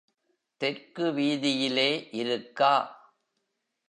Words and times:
தெற்கு 0.61 1.13
வீதியிலே 1.13 2.07
இருக்கா. 2.11 2.73